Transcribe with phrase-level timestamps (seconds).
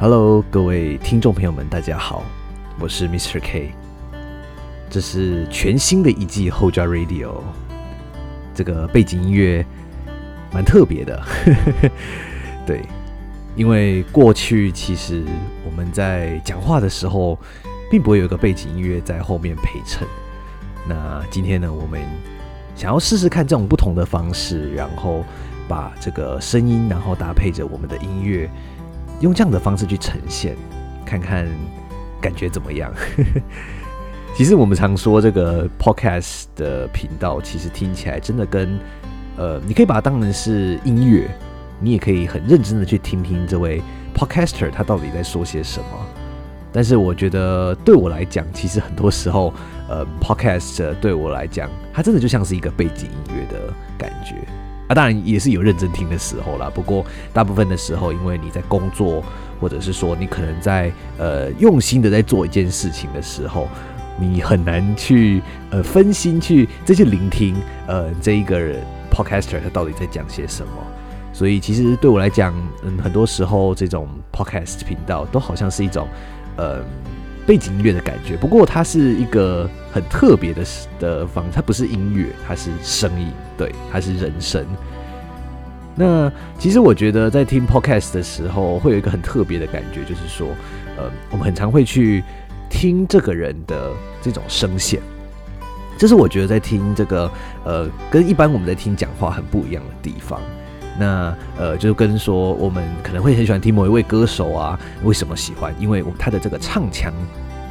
[0.00, 2.24] Hello，各位听众朋友们，大家好，
[2.78, 3.38] 我是 Mr.
[3.38, 3.70] K，
[4.88, 7.34] 这是全新的一季后加 Radio，
[8.54, 9.62] 这个背景音乐
[10.54, 11.22] 蛮特别的，
[12.66, 12.80] 对，
[13.54, 15.22] 因为过去其实
[15.66, 17.38] 我们在讲话的时候，
[17.90, 20.08] 并不会有一个背景音乐在后面陪衬，
[20.88, 22.00] 那今天呢，我们
[22.74, 25.22] 想要试试看这种不同的方式，然后
[25.68, 28.48] 把这个声音，然后搭配着我们的音乐。
[29.20, 30.56] 用这样的方式去呈现，
[31.06, 31.46] 看看
[32.20, 32.92] 感觉怎么样？
[34.36, 38.78] 其实我们常说这个 podcast 的频道，其实听起来真的跟
[39.36, 41.28] 呃，你可以把它当成是音乐，
[41.80, 43.82] 你也可以很认真的去听听这位
[44.14, 45.86] podcaster 他到底在说些什么。
[46.72, 49.52] 但是我觉得对我来讲，其实很多时候，
[49.88, 54.36] 呃，podcast 对我来讲，它真的就像是一个背景音乐的感觉。
[54.90, 56.68] 啊，当然也是有认真听的时候啦。
[56.74, 59.22] 不过大部分的时候，因为你在工作，
[59.60, 63.68] 或者是说你可能在呃用心的在做一件事情的时候，
[64.18, 67.54] 你很难去呃分心去再去聆听
[67.86, 68.74] 呃这一个
[69.12, 70.72] podcaster 他到底在讲些什么。
[71.32, 76.08] 所以其实对我来讲，嗯，很多时候这种 podcast 频道都好像是一种
[76.56, 76.82] 呃。
[77.50, 80.64] 背景音乐的感觉，不过它是一个很特别的
[81.00, 83.26] 的方，它不是音乐，它是声音，
[83.58, 84.64] 对，它是人声。
[85.96, 90.46] 那其实我觉得在听 podcast 的时候，会有一个很特别的感觉，就是说，
[90.96, 92.22] 呃，我们很常会去
[92.70, 93.90] 听这个人的
[94.22, 95.00] 这种声线，
[95.98, 97.28] 这是我觉得在听这个
[97.64, 100.40] 呃，跟一般我们在听讲话很不一样的地方。
[101.00, 105.74] 那呃，就跟说我们可能会很喜欢听某一位歌手啊，为什么喜欢？
[105.80, 107.10] 因为他的这个唱腔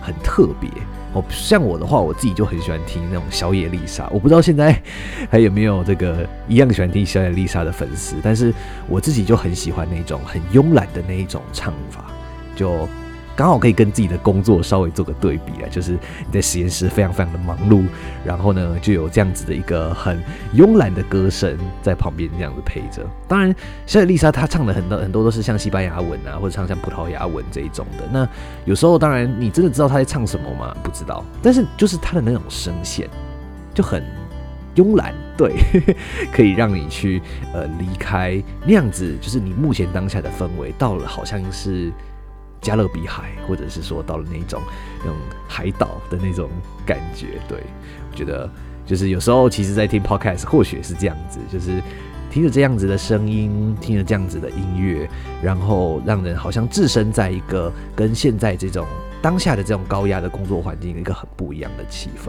[0.00, 0.70] 很特别
[1.12, 1.24] 哦。
[1.28, 4.08] 像我的话，我自己就很喜欢听那种小野丽莎。
[4.12, 4.80] 我不知道现在
[5.28, 8.54] 还有没有这个一样喜欢听小野丽莎的粉丝，但是
[8.86, 12.04] 我自己就很喜欢那种很慵懒的那一种唱法，
[12.54, 12.88] 就。
[13.36, 17.84] 刚好可以跟自己的工作稍微做个对比啊，就是你在实验室非常非常的忙碌，
[18.24, 20.18] 然后呢就有这样子的一个很
[20.54, 23.06] 慵懒的歌声在旁边这样子陪着。
[23.28, 28.08] 当然，小丽莎她唱的很多很多都是像西班牙文啊，或者唱像葡萄牙文这一种的。
[28.10, 28.26] 那
[28.64, 30.74] 有时候当然你真的知道她在唱什么吗？
[30.82, 31.22] 不知道。
[31.42, 33.06] 但是就是她的那种声线
[33.74, 34.02] 就很
[34.74, 35.54] 慵懒，对，
[36.32, 37.20] 可以让你去
[37.52, 41.92] 呃离开那样子，就是你目前当下的氛围到了好像是。
[42.60, 44.60] 加勒比海，或者是说到了那种
[45.00, 45.16] 那种
[45.48, 46.50] 海岛的那种
[46.84, 47.62] 感觉，对
[48.10, 48.48] 我觉得
[48.84, 51.82] 就是有时候其实，在听 podcast 或许是这样子，就是
[52.30, 55.08] 听着这样子的声音，听着这样子的音乐，
[55.42, 58.86] 然后让人好像置身在一个跟现在这种
[59.22, 62.26] 当下的这种高压的工作环境一个很不一样的气氛。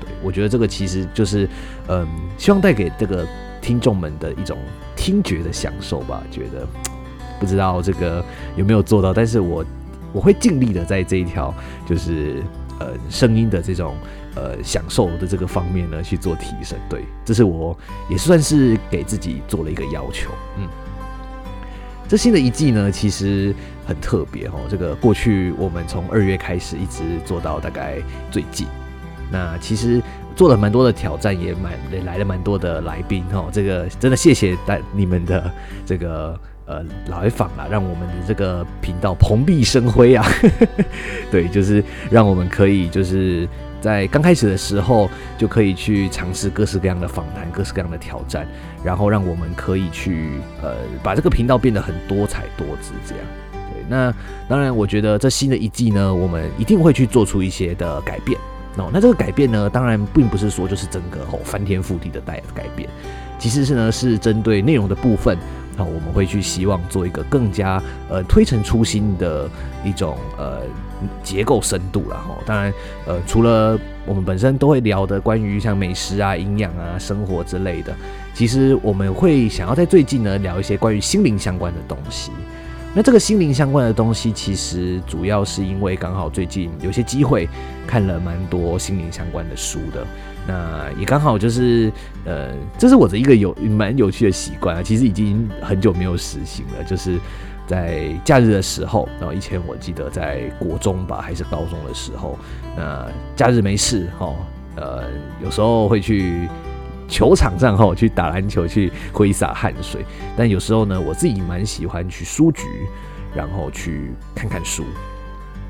[0.00, 1.48] 对我觉得这个其实就是
[1.88, 2.06] 嗯，
[2.38, 3.26] 希望带给这个
[3.60, 4.56] 听众们的一种
[4.96, 6.22] 听觉的享受吧。
[6.30, 6.66] 觉得
[7.40, 8.24] 不知道这个
[8.54, 9.64] 有没有做到，但是我。
[10.12, 11.54] 我会尽力的在这一条，
[11.86, 12.42] 就是
[12.80, 13.94] 呃声音的这种
[14.34, 16.76] 呃享受的这个方面呢去做提升。
[16.88, 20.32] 对，这是我也算是给自己做了一个要求。
[20.58, 20.66] 嗯，
[22.08, 23.54] 这新的一季呢其实
[23.86, 24.54] 很特别哦。
[24.68, 27.98] 这个过去我们从二月开始一直做到大概
[28.32, 28.66] 最近，
[29.30, 30.02] 那其实
[30.34, 31.72] 做了蛮多的挑战，也蛮
[32.04, 33.48] 来了蛮多的来宾哦。
[33.52, 35.54] 这个真的谢谢大你们的
[35.86, 36.36] 这个。
[36.70, 40.24] 呃，来访啊，让我们的这个频道蓬荜生辉啊！
[41.28, 43.48] 对，就是让我们可以就是
[43.80, 48.46] 在刚开始的时候就可以去尝试各式各样的访谈，各式各样的挑战，
[48.84, 52.92] 然后让我们可以去呃把这个频道变得很多彩多姿。
[53.04, 53.82] 这样，对。
[53.88, 54.14] 那
[54.48, 58.38] 当然，我觉得这新的一季呢，我们一定会去做出一些的改变。
[58.76, 62.88] 哦，那这个改变呢，当然并不是说就是整个哦翻天覆地的改改变，
[63.40, 65.36] 其实是呢是针对内容的部分。
[65.80, 69.48] 那我们会去希望做一个更加呃推陈出新的
[69.82, 70.60] 一种呃
[71.22, 72.36] 结构深度了哈。
[72.44, 72.70] 当然
[73.06, 77.96] 呃除了我们本身都会聊的关于像美食啊、营养啊、生活之类的，
[78.34, 82.30] 其实我们会想要在最近呢聊一些关于心灵相关的东西。
[82.92, 87.48] 那这个心灵相关的东西，其实主要是因为刚好最近有些机会
[87.86, 90.06] 看了蛮多心灵相关的书的。
[90.50, 91.92] 那也刚好就是，
[92.24, 94.82] 呃，这是我的一个有蛮有趣的习惯啊。
[94.82, 97.20] 其实已经很久没有实行了，就是
[97.68, 102.36] 在假日的时候，然后以前我记得在国中吧，还是高中的时候，
[102.76, 103.06] 那
[103.36, 104.34] 假日没事哈，
[104.74, 105.04] 呃，
[105.40, 106.48] 有时候会去
[107.06, 110.04] 球场上哈去打篮球，去挥洒汗水。
[110.36, 112.64] 但有时候呢，我自己蛮喜欢去书局，
[113.36, 114.82] 然后去看看书。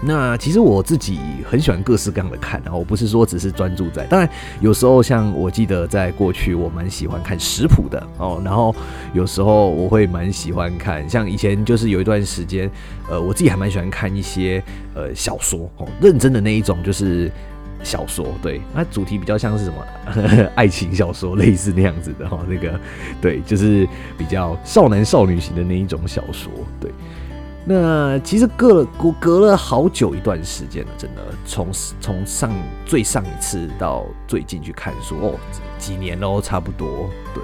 [0.00, 1.18] 那其实我自己
[1.50, 4.28] 很喜欢各式各样的看，然后我不是说只是专注在，当然
[4.60, 8.74] 有时候像我记得在过去我蛮喜欢看食谱的哦，然后
[9.12, 12.70] 有时候我会蛮喜欢看，像以前就是有一段时间，
[13.10, 14.62] 呃，我自己还蛮喜欢看一些
[14.94, 17.28] 呃小说哦，认真的那一种就是
[17.82, 22.78] 小说，对，那主题比较像是什么 爱情小说类似那样子的哈，那个
[23.20, 23.84] 对，就是
[24.16, 26.88] 比较少男少女型的那一种小说，对。
[27.70, 31.68] 那其实隔了隔隔了好久一段时间了，真的从
[32.00, 32.50] 从上
[32.86, 35.34] 最上一次到最近去看书哦，
[35.76, 37.10] 几年喽，差不多。
[37.34, 37.42] 对，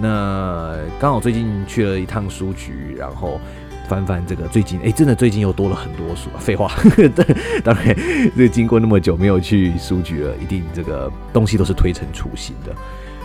[0.00, 3.40] 那刚好最近去了一趟书局，然后
[3.88, 6.28] 翻翻这个最近，哎，真的最近又多了很多书。
[6.40, 6.72] 废话，
[7.62, 7.96] 当然，
[8.36, 12.74] 这经过那么久没有去书局了，一定这个东西都是推陈出新的。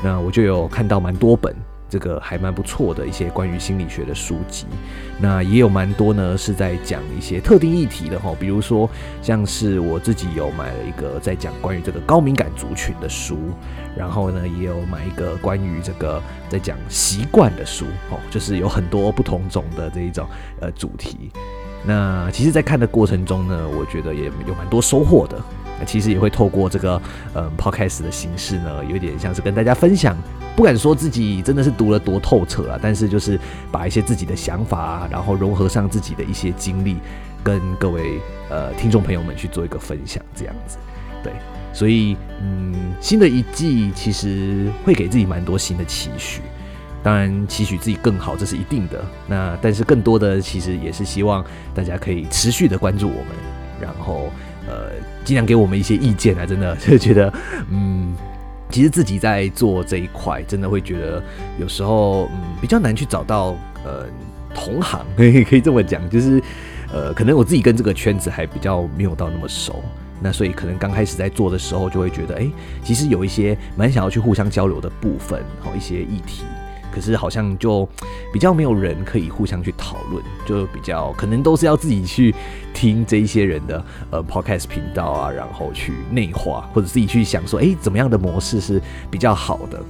[0.04, 1.56] 那我就有看到蛮多本。
[1.94, 4.66] 这个还蛮不错的一些关于心理学的书籍，
[5.20, 8.90] 那也有蛮多呢，是在讲一些特定议题的哈，比如说
[9.22, 13.38] 像是我自己有买了一个在讲关于这个高敏感族群的书，
[13.96, 16.20] 然后呢也有买一个关于这个
[16.50, 20.28] 在讲习惯的书哦，就是有很多不同种的这一种
[20.62, 21.30] 呃主题。
[21.86, 25.38] 那其实，在看的过程中呢，我觉得也有蛮多收获的。
[25.86, 27.02] 其实也会透过这个
[27.36, 30.16] 嗯 podcast 的形式呢，有点像是跟大家分享。
[30.56, 33.40] 不敢说自己真的是读了多透彻了，但是就是
[33.72, 36.98] 把一些自己的想法，然后融合上自己的一些经历，
[37.44, 38.20] 跟各位
[38.52, 40.78] 呃听众朋友们去做一个分享，这样子。
[41.24, 41.34] 对，
[41.74, 46.42] 所以嗯，新的一季其实会给自己蛮多新的期许，
[47.02, 49.04] 当然期许自己更好，这是一定的。
[49.26, 51.44] 那但是更多的其实也是希望
[51.74, 53.28] 大家可以持续的关注我们，
[53.82, 54.30] 然后
[54.68, 54.92] 呃
[55.24, 57.34] 尽量给我们一些意见啊，真的 就觉得
[57.70, 58.14] 嗯。
[58.70, 61.22] 其实自己在做这一块，真的会觉得
[61.60, 63.56] 有时候嗯比较难去找到
[63.86, 64.08] 呃
[64.52, 66.42] 同行，可 以可以这么讲，就是
[66.92, 69.84] 呃可能我自己跟这个圈子还比较没有到那么熟，
[70.20, 72.50] 那所以可能刚开始在做的时候就会觉得，哎，
[72.84, 76.42] 其实有一些蛮想要去互相交流的部分，好一些议题。
[76.94, 77.88] 可是好像就
[78.32, 82.34] 比较没有人可以互相去讨论，就比较可能都是要自己去
[82.74, 89.82] 听这一些人的呃 podcast 频道啊，然后去内化，或者自己去想说，哎，怎么样的模式是比较好的？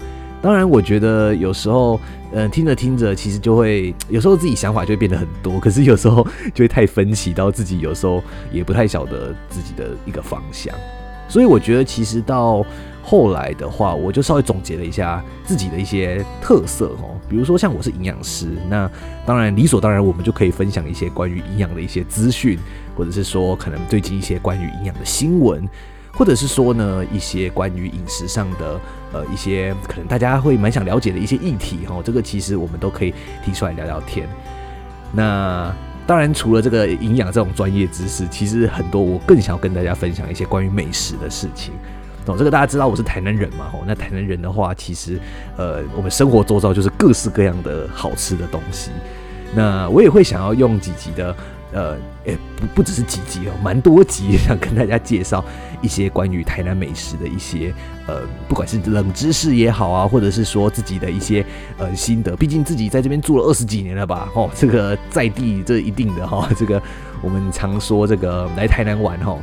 [0.41, 1.97] 当然，我觉得有时候，
[2.33, 6.21] 嗯，听着听着，其实就会有时候自己想法就会变得很多，可是有时候
[6.53, 8.21] 就会太分歧，到自己有时候
[8.51, 10.75] 也不太晓得自己的一个方向。
[11.29, 12.61] 所以我觉得，其实到
[13.05, 18.89] 后来的话，我就稍微总结了一下自己的一些特色哦，比如说像我是营养师，那
[19.25, 22.57] 当然理所当然，我们就可以分享一些关于营养的一些资讯，
[22.95, 25.67] 或者是说可能最近一些关于营养的新闻，
[26.13, 28.79] 或者是说呢一些关于饮食上的
[29.11, 33.13] 呃一些可能大家会蛮想了解的一些议题哈，这个其实我们都可以
[33.43, 34.25] 提出来聊聊天。
[35.11, 35.75] 那
[36.07, 41.73] 当然，除了这个营养这种专业知识，其实很多我更想要跟大家分享一些关于美食的事情。
[42.25, 43.69] 懂这个大家知道我是台南人嘛？
[43.71, 45.19] 吼，那台南人的话，其实
[45.57, 48.91] 呃，我们生活周遭就是各式各样的好吃的东西。
[49.55, 51.35] 那我也会想要用几集的。
[51.75, 55.43] 呃，诶，不不只是几集哦，蛮多集，想跟大家介绍
[55.81, 57.73] 一些关于台南美食的一些
[58.05, 61.43] 呃，不管是冷知识也好啊，或者是说自己的一些
[61.79, 62.35] 呃心得。
[62.35, 66.79] 毕竟自己在这边住了二十几年了吧，哦，这个在地这一定的哈，这个
[67.23, 69.35] 我们常说这个来台南玩哈，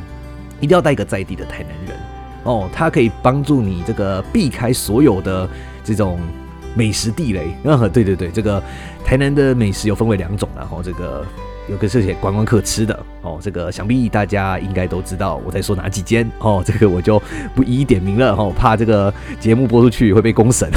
[0.61, 1.99] 一定要带一个在地的台南人
[2.43, 5.47] 哦，它可以帮助你这个避开所有的
[5.83, 6.19] 这种
[6.75, 7.55] 美食地雷。
[7.63, 8.61] 啊，对对对，这个
[9.05, 11.25] 台南的美食有分为两种，然后这个。
[11.69, 17.21] 有个是写观光客吃的哦，这个想必大家应该都知道我在说哪几间哦，这个我就
[17.55, 20.69] 不一一点名了哦，怕这个节目播出去会被公审。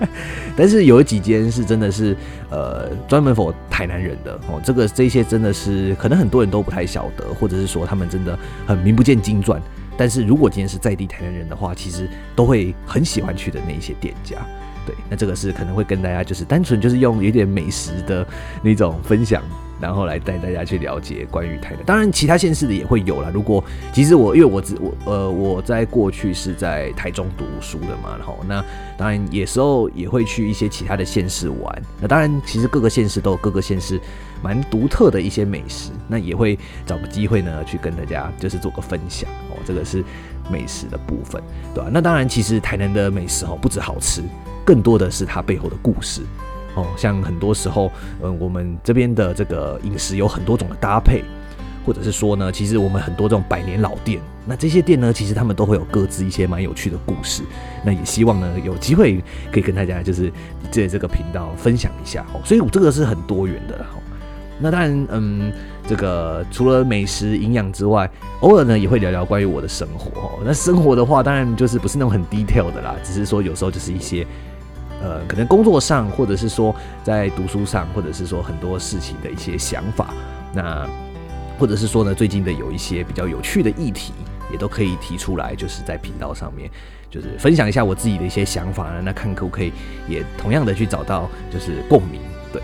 [0.56, 2.16] 但是有几间是真的是
[2.48, 9.60] 呃专门否台南人的哦，这个这些真的是可能很多人都不太晓得，或者是说他们真的很名不见经传。
[10.00, 14.38] 但是如果今天是在地台南人的话，其实都会很喜欢去的那一些店家。
[14.86, 18.26] 对，那这个是可能会跟大家就是单纯就是用有点美食的
[18.62, 19.42] 那种分享。
[19.80, 23.30] 然后来带大家去了解关于台南，当然其他县市的也会有了。
[23.32, 28.64] 如果其实我因为我只我呃我在过去是在台中读书的嘛，然后那
[28.98, 31.82] 当然有时候也会去一些其他的县市玩。
[32.00, 34.00] 那当然其实各个县市都有各个县市
[34.42, 39.56] 蛮独特的一些美食，那也会找个机会呢去跟大家就是做个分享哦。
[39.64, 40.04] 这个是
[40.50, 41.42] 美食的部分，
[41.74, 41.90] 对吧？
[41.92, 44.22] 那当然其实台南的美食哦不止好吃，
[44.64, 46.22] 更多的是它背后的故事。
[46.96, 47.90] 像很多时候，
[48.22, 51.22] 嗯，我们这边的这个饮食有很多种的搭配，
[51.84, 57.42] 或者是说呢，其实我们很多这种百年老店，那这些店呢，其实他们都会有各自一些蛮有趣的故事。
[57.84, 59.22] 那也希望呢，有机会
[59.52, 60.30] 可以跟大家就是
[60.70, 62.24] 在这个频道分享一下。
[62.34, 63.74] 哦，所以我这个是很多元的。
[63.76, 63.98] 哦，
[64.60, 65.50] 那当然，嗯，
[65.86, 68.08] 这个除了美食营养之外，
[68.40, 70.30] 偶尔呢也会聊聊关于我的生活哦。
[70.44, 74.26] 那生活的话，当然就是不是那种很低调的啦，只是说有时候就是一些，
[75.02, 80.14] 呃，可能工作上，或者是说在读书上，或者是说很多事情的一些想法。
[80.52, 80.88] 那
[81.58, 84.12] 或者是说呢，最近的有一些比较有趣的议题，
[84.50, 86.70] 也都可以提出来，就是在频道上面，
[87.10, 89.00] 就是分享一下我自己的一些想法呢。
[89.04, 89.72] 那看可不可以
[90.08, 92.20] 也同样的去找到就是共鸣
[92.52, 92.62] 对。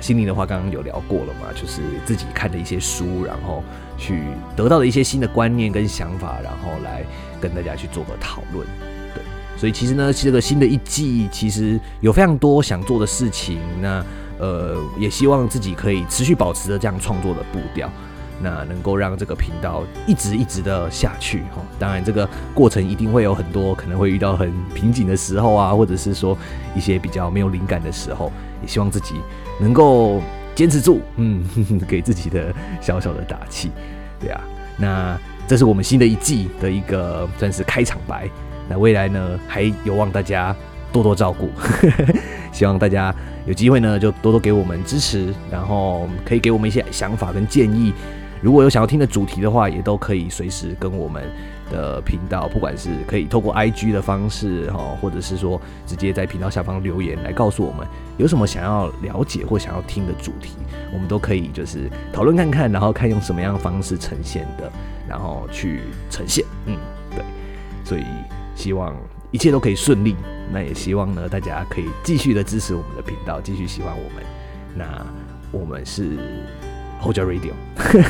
[0.00, 3.64] 心灵的话，刚刚有聊过了嘛，就是自己看的一些书，然后
[3.96, 4.22] 去
[4.54, 7.04] 得到的一些新的观念跟想法，然后来
[7.40, 8.64] 跟大家去做个讨论。
[9.58, 14.04] 所以其实呢，这个新的一季其实有非常多想做的事情，那
[14.38, 17.90] 呃，也希望自己可以持续保持着这样创作的步调，
[18.40, 21.60] 那能够让这个频道一直一直的下去哈。
[21.76, 26.38] 当然，这个过程一定会有很多可能会遇到很瓶颈的时候啊，或者是说
[26.76, 28.30] 一些比较没有灵感的时候，
[28.62, 29.16] 也希望自己。
[29.60, 30.22] 能够
[30.54, 31.44] 坚持住，嗯，
[31.88, 33.72] 给自己的小小的打气，
[34.20, 34.40] 对啊，
[34.76, 38.30] 那这是我们新的一季的一个算是开场白。
[38.68, 40.54] 那未来呢，还有望大家
[40.92, 41.50] 多多照顾，
[42.52, 43.14] 希望大家
[43.46, 47.92] 有机会呢就多多给我们支持，然后可以给我们一些想法跟建议。
[48.40, 51.22] 如果有想要听的主题的话，也都可以随时跟我们。
[51.70, 60.54] 的频道，不管是可以透过 IG 的方式哈，或者是说直接在频道下方留言来告诉我们有什么想要了解或想要听的主题，
[60.94, 64.72] 我们都可以就是讨论看看，然后看用什么样的方式呈现的，
[65.06, 66.42] 然后去呈现。
[66.64, 66.74] 嗯，
[67.14, 67.22] 对，
[67.84, 68.02] 所以
[68.58, 68.94] 希望
[69.30, 70.14] 一切都可以顺利。
[70.52, 74.24] 那也希望呢，大家可以继续的支持我们的频道，继续喜欢我们。
[74.74, 75.06] 那
[75.52, 76.18] 我们是。
[77.00, 77.52] 后叫 Radio，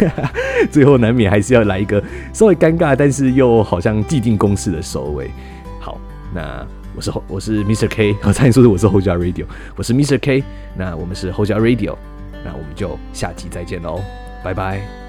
[0.72, 2.02] 最后难免还是要来一个
[2.32, 5.30] 稍微尴尬，但是又好像既定公式的收尾。
[5.78, 6.00] 好，
[6.34, 9.44] 那我是我是 Mr K， 我差点说的我是后叫 Radio，
[9.76, 10.42] 我是 Mr K，
[10.74, 11.94] 那我们是后叫 Radio，
[12.42, 14.00] 那我们就下集再见喽，
[14.42, 15.07] 拜拜。